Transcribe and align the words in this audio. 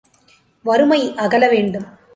வறுமை 0.65 1.01
அகல 1.17 1.43
வேண்டும்! 1.47 1.87